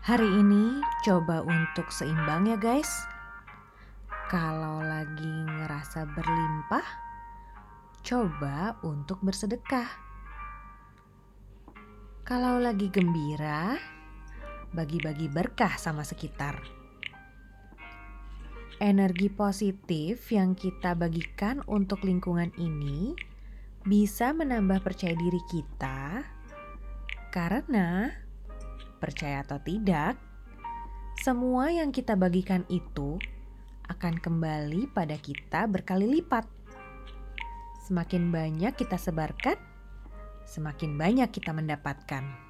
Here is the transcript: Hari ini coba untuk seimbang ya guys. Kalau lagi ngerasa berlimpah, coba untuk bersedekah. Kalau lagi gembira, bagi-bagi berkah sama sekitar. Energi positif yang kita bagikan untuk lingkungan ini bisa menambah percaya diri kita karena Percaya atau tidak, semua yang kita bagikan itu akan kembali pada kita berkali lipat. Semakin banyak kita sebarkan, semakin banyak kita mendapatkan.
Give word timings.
Hari 0.00 0.24
ini 0.24 0.80
coba 1.04 1.44
untuk 1.44 1.92
seimbang 1.92 2.48
ya 2.48 2.56
guys. 2.56 2.88
Kalau 4.32 4.80
lagi 4.80 5.28
ngerasa 5.44 6.08
berlimpah, 6.16 6.86
coba 8.00 8.80
untuk 8.80 9.20
bersedekah. 9.20 9.84
Kalau 12.24 12.56
lagi 12.56 12.88
gembira, 12.88 13.76
bagi-bagi 14.72 15.28
berkah 15.28 15.76
sama 15.76 16.00
sekitar. 16.00 16.64
Energi 18.80 19.28
positif 19.28 20.32
yang 20.32 20.56
kita 20.56 20.96
bagikan 20.96 21.60
untuk 21.68 22.08
lingkungan 22.08 22.48
ini 22.56 23.12
bisa 23.84 24.32
menambah 24.32 24.80
percaya 24.80 25.12
diri 25.12 25.44
kita 25.52 26.24
karena 27.28 28.08
Percaya 29.00 29.40
atau 29.40 29.56
tidak, 29.64 30.20
semua 31.20 31.72
yang 31.72 31.88
kita 31.90 32.16
bagikan 32.16 32.68
itu 32.68 33.16
akan 33.88 34.20
kembali 34.20 34.92
pada 34.92 35.16
kita 35.18 35.66
berkali 35.66 36.20
lipat. 36.20 36.44
Semakin 37.88 38.30
banyak 38.30 38.76
kita 38.76 38.94
sebarkan, 38.94 39.58
semakin 40.46 40.94
banyak 40.94 41.32
kita 41.32 41.50
mendapatkan. 41.50 42.49